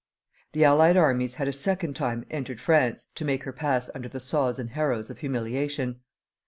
The 0.53 0.63
allied 0.65 0.97
armies 0.97 1.35
had 1.35 1.47
a 1.47 1.53
second 1.53 1.95
time 1.95 2.25
entered 2.31 2.59
France 2.59 3.05
to 3.13 3.23
make 3.23 3.43
her 3.43 3.53
pass 3.53 3.87
under 3.93 4.09
the 4.09 4.19
saws 4.19 4.57
and 4.57 4.71
harrows 4.71 5.11
of 5.11 5.19
humiliation. 5.19 5.99